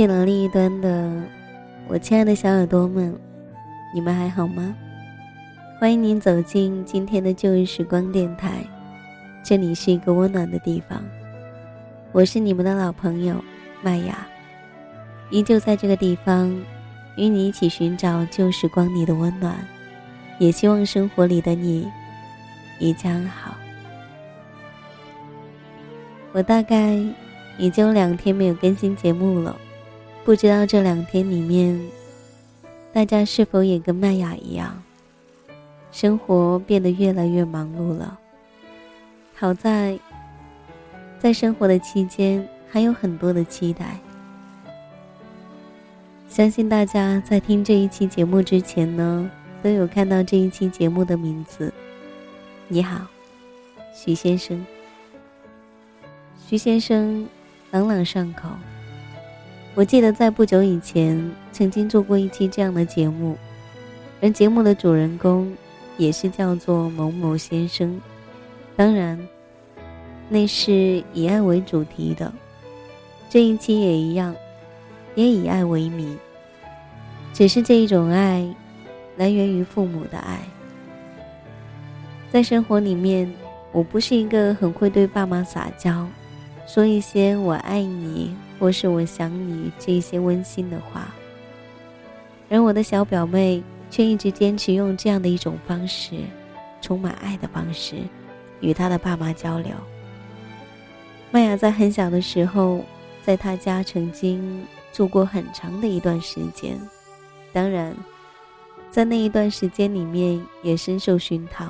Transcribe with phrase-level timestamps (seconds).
[0.00, 1.12] 电脑另一端的
[1.86, 3.14] 我亲爱的小耳朵们，
[3.92, 4.74] 你们还好吗？
[5.78, 8.64] 欢迎您走进今天的旧日时光电台，
[9.44, 11.04] 这里是一个温暖的地方。
[12.12, 13.44] 我是你们的老朋友
[13.82, 14.26] 麦雅，
[15.28, 16.48] 依旧在这个地方
[17.18, 19.54] 与你一起寻找旧时光里的温暖，
[20.38, 21.86] 也希望生活里的你
[22.78, 23.54] 一切安好。
[26.32, 26.98] 我大概
[27.58, 29.54] 已经两天没有更新节目了。
[30.30, 31.76] 不知道这两天里面，
[32.92, 34.80] 大家是否也跟麦雅一样，
[35.90, 38.16] 生活变得越来越忙碌了。
[39.34, 39.98] 好在，
[41.18, 43.98] 在生活的期间还有很多的期待。
[46.28, 49.28] 相信大家在听这一期节目之前呢，
[49.64, 51.74] 都有看到这一期节目的名字。
[52.68, 53.04] 你好，
[53.92, 54.64] 徐先生。
[56.46, 57.26] 徐先生，
[57.72, 58.48] 朗朗上口。
[59.80, 61.18] 我记得在不久以前
[61.52, 63.34] 曾经做过一期这样的节目，
[64.20, 65.50] 而节目的主人公
[65.96, 67.98] 也是叫做某某先生。
[68.76, 69.18] 当然，
[70.28, 72.30] 那是以爱为主题的。
[73.30, 74.36] 这一期也一样，
[75.14, 76.14] 也以爱为名。
[77.32, 78.46] 只是这一种爱，
[79.16, 80.40] 来源于父母的爱。
[82.30, 83.32] 在生活里面，
[83.72, 86.06] 我不是一个很会对爸妈撒娇，
[86.66, 88.36] 说一些“我爱你”。
[88.60, 91.12] 或是我想你这些温馨的话，
[92.50, 96.14] 而我的小表妹却一直坚持用这样的一种方式，
[96.82, 97.96] 充满爱的方式，
[98.60, 99.72] 与她的爸妈交流。
[101.30, 102.84] 麦雅在很小的时候，
[103.22, 104.62] 在她家曾经
[104.92, 106.78] 住过很长的一段时间，
[107.52, 107.96] 当然，
[108.90, 111.66] 在那一段时间里面也深受熏陶。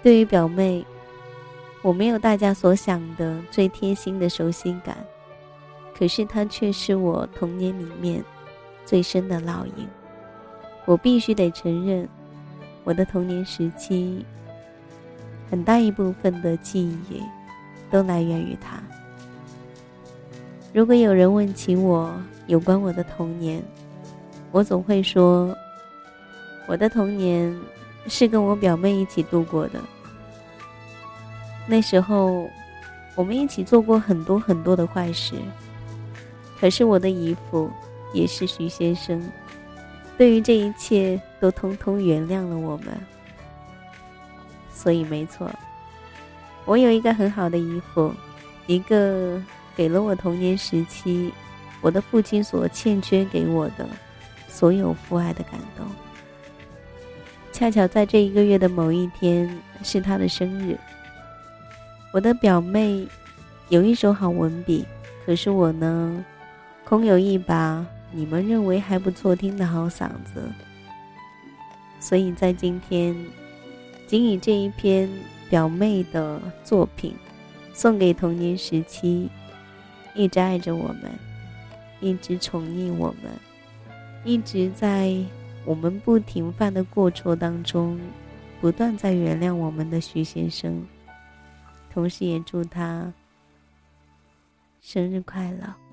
[0.00, 0.86] 对于表妹，
[1.82, 4.96] 我没有大家所想的最贴心的熟悉感。
[5.96, 8.22] 可是他却是我童年里面
[8.84, 9.88] 最深的烙印。
[10.84, 12.08] 我必须得承认，
[12.82, 14.24] 我的童年时期
[15.50, 17.22] 很大一部分的记忆
[17.90, 18.82] 都来源于他。
[20.72, 22.12] 如果有人问起我
[22.48, 23.62] 有关我的童年，
[24.50, 25.56] 我总会说，
[26.66, 27.56] 我的童年
[28.08, 29.80] 是跟我表妹一起度过的。
[31.66, 32.46] 那时候，
[33.14, 35.36] 我们一起做过很多很多的坏事。
[36.60, 37.70] 可是我的姨父
[38.12, 39.20] 也是徐先生，
[40.16, 42.88] 对于这一切都通通原谅了我们。
[44.72, 45.50] 所以没错，
[46.64, 48.12] 我有一个很好的姨父，
[48.66, 49.42] 一个
[49.74, 51.32] 给了我童年时期
[51.80, 53.86] 我的父亲所欠缺给我的
[54.48, 55.86] 所有父爱的感动。
[57.52, 59.48] 恰巧在这一个月的某一天
[59.82, 60.78] 是他的生日，
[62.12, 63.06] 我的表妹
[63.68, 64.84] 有一手好文笔，
[65.24, 66.24] 可是我呢？
[66.84, 70.48] 空有一把你们认为还不错听的好嗓子，
[71.98, 73.16] 所以在今天，
[74.06, 75.08] 仅以这一篇
[75.48, 77.16] 表妹的作品，
[77.72, 79.30] 送给童年时期
[80.14, 81.10] 一直爱着我们、
[82.00, 83.32] 一直宠溺我们、
[84.24, 85.16] 一直在
[85.64, 87.98] 我们不停犯的过错当中，
[88.60, 90.86] 不断在原谅我们的徐先生，
[91.92, 93.12] 同时也祝他
[94.82, 95.83] 生日快乐。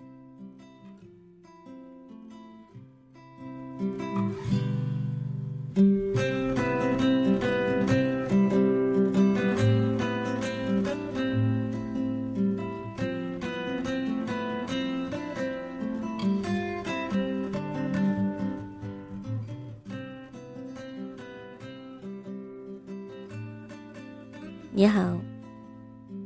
[24.81, 25.15] 你好，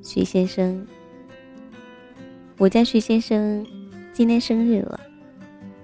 [0.01, 0.87] 徐先生。
[2.57, 3.67] 我家徐先生
[4.13, 4.97] 今天生日了，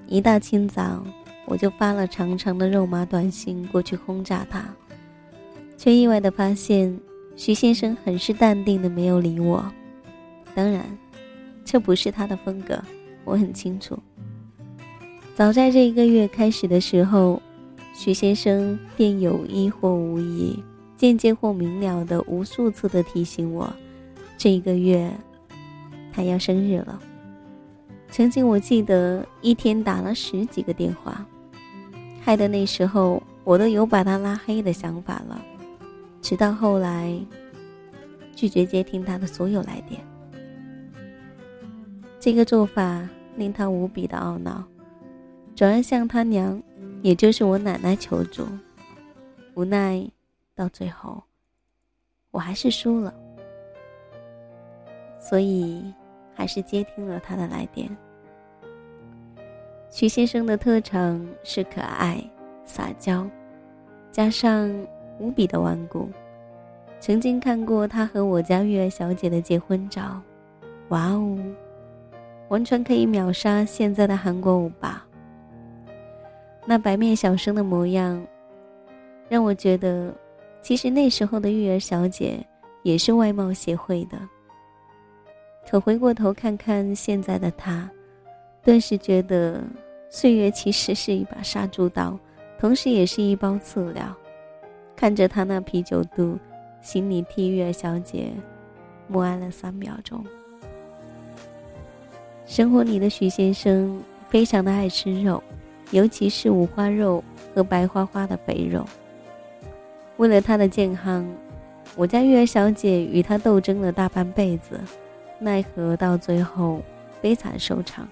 [0.07, 1.06] 一大清早
[1.47, 4.73] 我就发了长长的肉麻短信过去轰炸他，
[5.77, 6.97] 却意外的发现
[7.35, 9.69] 徐先生很是淡定的没有理我。
[10.56, 10.97] 当然，
[11.65, 12.81] 这不是他的风格，
[13.25, 14.00] 我很清楚。
[15.35, 17.41] 早在这一个月开始的时候，
[17.94, 20.63] 徐先生便有意或无意。
[21.01, 23.74] 间接或明了的无数次的提醒我，
[24.38, 25.12] 这一个月
[26.13, 27.01] 他要生日了。
[28.12, 31.25] 曾经我记得一天打了十几个电话，
[32.21, 35.44] 害得那时候我都有把他拉黑的想法了。
[36.21, 37.19] 直到后来
[38.36, 40.00] 拒绝接听他的所有来电，
[42.19, 44.63] 这个做法令他无比的懊恼，
[45.56, 46.62] 转而向他娘，
[47.01, 48.45] 也就是我奶奶求助，
[49.56, 50.07] 无奈。
[50.62, 51.24] 到最后，
[52.30, 53.12] 我还是输了，
[55.19, 55.92] 所以
[56.36, 57.90] 还是接听了他的来电。
[59.90, 62.24] 徐先生的特长是可爱、
[62.63, 63.28] 撒娇，
[64.12, 64.72] 加上
[65.18, 66.08] 无比的顽固。
[67.00, 70.22] 曾经看过他和我家月儿小姐的结婚照，
[70.90, 71.40] 哇哦，
[72.50, 75.04] 完全可以秒杀现在的韩国欧巴。
[76.68, 78.24] 那白面小生的模样，
[79.28, 80.13] 让我觉得，
[80.62, 82.40] 其实那时候的玉儿小姐
[82.84, 84.18] 也是外貌协会的。
[85.69, 87.90] 可回过头看看现在的她，
[88.63, 89.63] 顿时觉得
[90.10, 92.18] 岁月其实是一把杀猪刀，
[92.60, 94.16] 同时也是一包刺料。
[94.96, 96.38] 看着她那啤酒肚，
[96.81, 98.31] 心里替玉儿小姐
[99.08, 100.24] 默哀了三秒钟。
[102.46, 105.42] 生活里的徐先生非常的爱吃肉。
[105.92, 107.22] 尤其是五花肉
[107.54, 108.86] 和白花花的肥肉。
[110.21, 111.27] 为了他的健康，
[111.95, 114.79] 我家月儿小姐与他斗争了大半辈子，
[115.39, 116.79] 奈何到最后
[117.19, 118.07] 悲惨收场。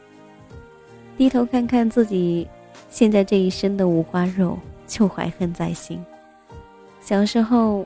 [1.16, 2.48] 低头看看自己
[2.90, 4.58] 现在这一身的五花肉，
[4.88, 6.04] 就怀恨在心。
[7.00, 7.86] 小时候，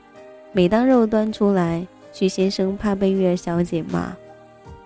[0.52, 4.16] 每当肉端出来，徐先生怕被月儿小姐骂，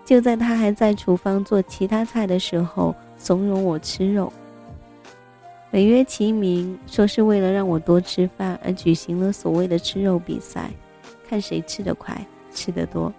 [0.03, 4.33] 就在他还在厨房做其他菜的时候，怂恿我吃肉。
[5.71, 10.71] 美曰其名，说是为了让我多吃饭而举行了所谓的吃肉比赛，
[11.27, 12.19] 看谁吃得快、
[12.51, 13.13] 吃得多。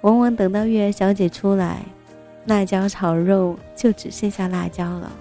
[0.00, 1.84] 往往等到月儿小姐出来，
[2.46, 5.12] 辣椒炒肉就只剩下辣椒了。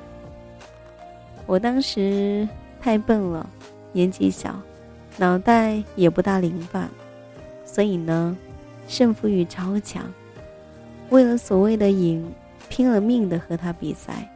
[1.46, 2.48] 我当时
[2.82, 3.48] 太笨了，
[3.92, 4.60] 年纪小，
[5.18, 6.90] 脑袋也不大灵泛，
[7.64, 8.36] 所以呢，
[8.88, 10.04] 胜负欲超强，
[11.12, 12.26] 为了所谓的赢，
[12.68, 14.28] 拼了命的和他比赛。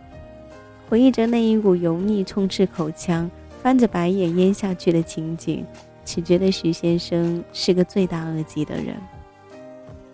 [0.90, 3.30] 回忆着那一股油腻充斥口腔、
[3.62, 5.64] 翻着白眼咽下去的情景，
[6.04, 8.96] 只觉得徐先生是个罪大恶极的人。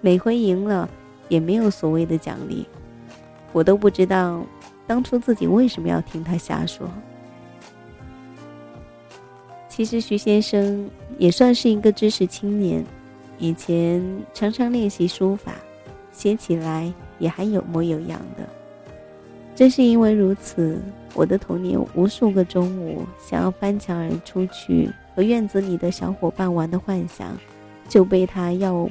[0.02, 0.90] 每回赢了，
[1.30, 2.66] 也没有所谓的奖励，
[3.54, 4.46] 我都不知道
[4.86, 6.90] 当初自己为什么要听他瞎说。
[9.70, 12.84] 其实徐先生也算是一个知识青年，
[13.40, 15.54] 以前常常练习书法，
[16.12, 18.46] 写起来也还有模有样的。
[19.56, 20.78] 正是因为如此，
[21.14, 27.38] 我的童年无数个中午想要翻墙而出去和院子里的小伙伴玩的幻想，
[27.88, 28.88] 就被他要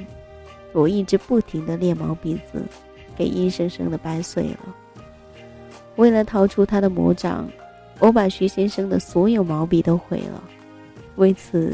[0.73, 2.63] 我一直不停的练毛笔字，
[3.15, 4.59] 给硬生生的掰碎了。
[5.97, 7.47] 为了逃出他的魔掌，
[7.99, 10.43] 我把徐先生的所有毛笔都毁了。
[11.17, 11.73] 为此，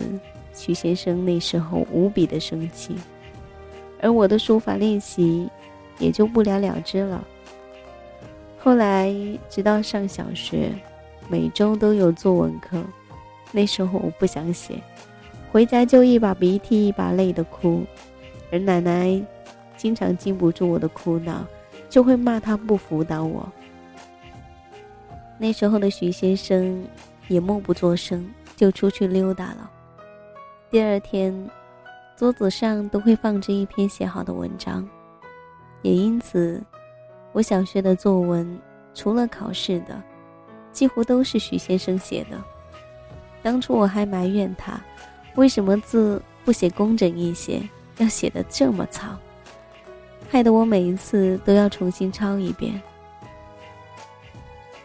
[0.54, 2.94] 徐先生那时候无比的生气，
[4.02, 5.50] 而我的书法练习
[5.98, 7.26] 也就不了了之了。
[8.64, 9.12] 后来，
[9.50, 10.72] 直到上小学，
[11.28, 12.80] 每周都有作文课。
[13.52, 14.76] 那时候我不想写，
[15.52, 17.84] 回家就一把鼻涕一把泪的哭，
[18.52, 19.20] 而奶奶
[19.76, 21.44] 经常禁不住我的哭闹，
[21.90, 23.52] 就会骂他不辅导我。
[25.40, 26.86] 那时候的徐先生
[27.28, 29.72] 也默不作声，就出去溜达了。
[30.70, 31.50] 第二天，
[32.16, 34.88] 桌子上都会放着一篇写好的文章，
[35.82, 36.64] 也因此。
[37.34, 38.60] 我小学的作文，
[38.94, 40.02] 除了考试的，
[40.72, 42.38] 几乎都是徐先生写的。
[43.42, 44.80] 当初我还埋怨他，
[45.36, 47.62] 为什么字不写工整一些，
[47.98, 49.18] 要写的这么糙，
[50.30, 52.80] 害得我每一次都要重新抄一遍。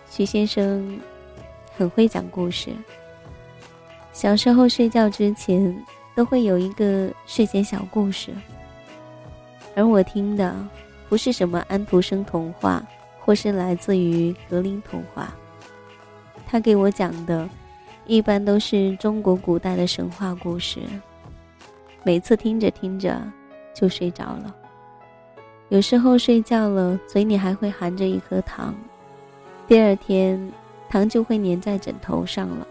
[0.09, 1.01] 徐先生
[1.77, 2.71] 很会讲故事，
[4.13, 5.85] 小时候睡觉之前
[6.15, 8.31] 都会有一个睡前小故事，
[9.75, 10.55] 而我听的。
[11.09, 12.83] 不是什么安徒生童话，
[13.21, 15.35] 或是来自于格林童话。
[16.47, 17.49] 他给我讲的，
[18.07, 20.81] 一般都是中国古代的神话故事。
[22.03, 23.21] 每次听着听着
[23.75, 24.55] 就睡着了，
[25.71, 28.75] 有时候睡觉了，嘴里还会含着一颗糖，
[29.67, 30.53] 第二天
[30.89, 32.67] 糖就会粘在枕头上了。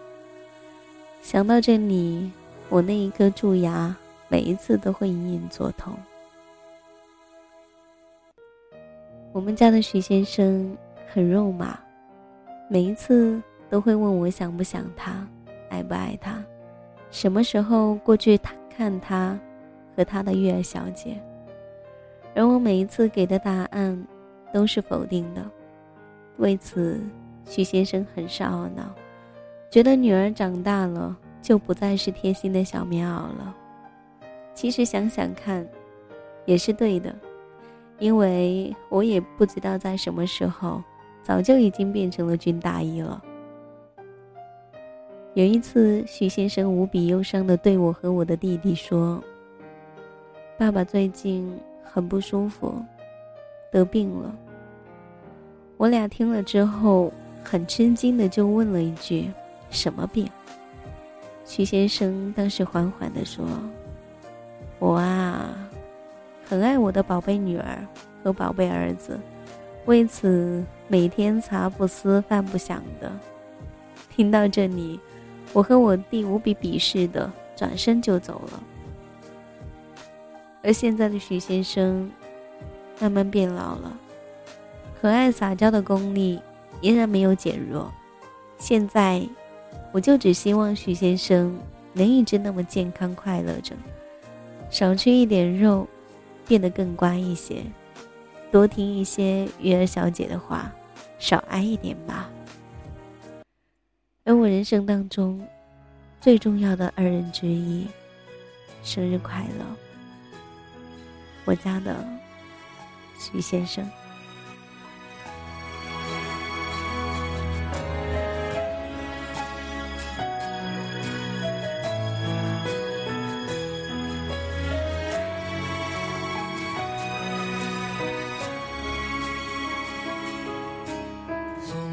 [1.21, 2.31] 想到这里，
[2.69, 3.93] 我那一颗蛀牙
[4.29, 5.93] 每一次都会隐隐作痛。
[9.35, 11.77] 我们家的徐先生很肉麻，
[12.69, 15.27] 每一次都会问我想不想他，
[15.67, 16.41] 爱不爱他，
[17.11, 18.39] 什么时候过去
[18.69, 19.37] 看他
[19.93, 21.21] 和他的月儿小姐。
[22.33, 24.07] 而我每一次给的答案
[24.53, 25.45] 都是否定的，
[26.37, 27.01] 为此
[27.43, 28.83] 徐先生很是懊恼，
[29.69, 33.53] 觉得女儿长大了就不再是贴心的小棉袄了。
[34.53, 35.67] 其实想想看，
[36.45, 37.13] 也是对的。
[37.99, 40.83] 因为我也不知道在什么时候，
[41.23, 43.21] 早就已经变成了军大衣了。
[45.33, 49.21] 有一次，徐先生无比忧伤的对我和我的弟弟说
[50.57, 52.73] ：“爸爸最近很不舒服，
[53.71, 54.33] 得病了。”
[55.77, 57.11] 我俩听了之后，
[57.43, 59.29] 很吃惊的就问了一句
[59.69, 60.25] ：“什么病？”
[61.43, 63.45] 徐先生当时缓缓的说
[64.79, 65.53] ：“我啊，
[66.47, 67.85] 很爱我的宝贝女儿
[68.23, 69.19] 和宝贝儿子，
[69.85, 73.11] 为此每天茶不思饭不想的。”
[74.15, 74.99] 听到这里，
[75.51, 78.63] 我和我弟无比鄙视的转身就走了。
[80.63, 82.09] 而现在的许先生，
[82.99, 83.97] 慢慢变老了，
[85.01, 86.39] 可爱撒娇的功力
[86.79, 87.91] 依然没有减弱。
[88.57, 89.21] 现在，
[89.91, 91.55] 我就只希望许先生
[91.91, 93.75] 能一直那么健康快乐着，
[94.69, 95.85] 少吃一点肉，
[96.47, 97.63] 变得更乖一些，
[98.51, 100.71] 多听一些鱼儿小姐的话，
[101.19, 102.29] 少挨一点吧。
[104.23, 105.45] 而我人生当中
[106.19, 107.87] 最重要的二人之一，
[108.83, 109.65] 生日快乐！
[111.45, 111.95] 我家的
[113.19, 113.87] 徐先生。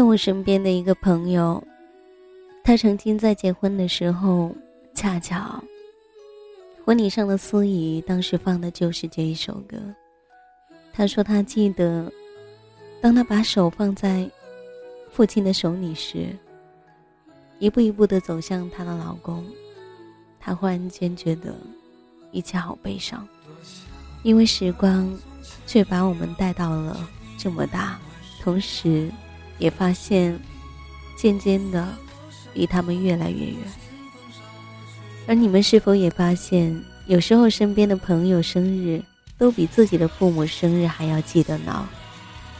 [0.00, 1.62] 在我身边的一个朋友，
[2.64, 4.50] 他曾经在结婚的时候，
[4.94, 5.62] 恰巧
[6.86, 9.76] 婚礼上的司仪当时放的就是这一首歌。
[10.90, 12.10] 他说他记得，
[13.02, 14.26] 当他把手放在
[15.10, 16.34] 父亲的手里时，
[17.58, 19.44] 一步一步的走向她的老公，
[20.40, 21.54] 他忽然间觉得
[22.32, 23.28] 一切好悲伤，
[24.22, 25.14] 因为时光
[25.66, 28.00] 却把我们带到了这么大，
[28.40, 29.12] 同时。
[29.60, 30.36] 也发现，
[31.14, 31.86] 渐渐的，
[32.54, 33.58] 离他们越来越远。
[35.28, 39.00] 而你们是否也发现，有时候身边的朋友生日，
[39.38, 41.84] 都比自己的父母生日还要记得牢？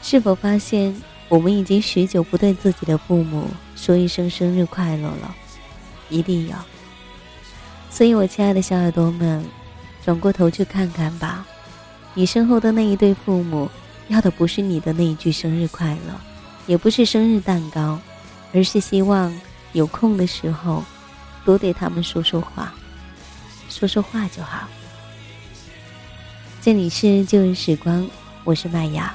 [0.02, 0.94] 是否发现，
[1.28, 5.34] 我们已经许久不对自己的父母说一声生日快乐了？
[6.08, 6.56] 一定要。
[7.90, 9.44] 所以，我亲爱的小耳朵们，
[10.04, 11.44] 转过头去看看吧，
[12.14, 13.68] 你身后的那一对父母，
[14.08, 16.29] 要的不是你的那一句生日快乐。
[16.70, 17.98] 也不是生日蛋糕，
[18.54, 19.36] 而是希望
[19.72, 20.84] 有空的时候
[21.44, 22.72] 多对他们说说话，
[23.68, 24.68] 说说话就好。
[26.62, 28.08] 这里是旧日时光，
[28.44, 29.12] 我是麦雅，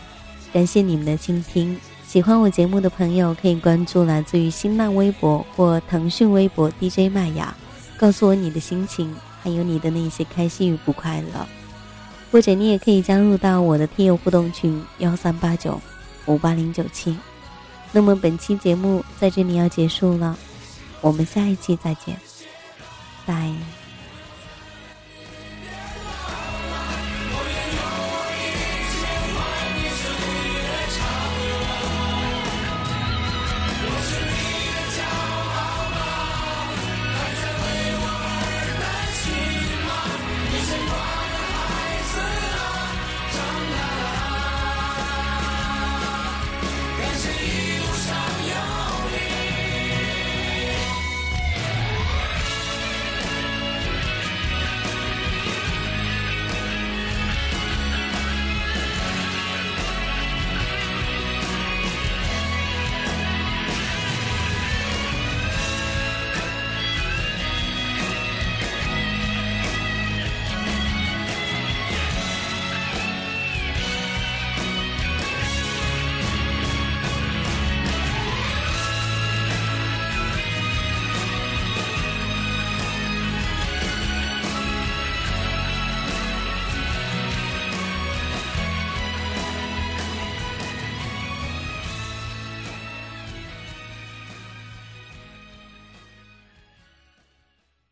[0.52, 1.80] 感谢你们的倾听。
[2.06, 7.56] 喜欢我节目的朋友可以关注来自于新浪微博或腾讯微博 DJ 麦雅，
[7.96, 11.48] 告诉我你的心情，还有你的那些开心与不快乐。
[12.34, 15.82] 或者你也可以加入到我的听友互动群幺三八九
[16.26, 17.18] 五八零九七。
[17.96, 20.38] 那么本期节目在这里要结束了，
[21.00, 22.20] 我们下一期再见，
[23.26, 23.56] 拜。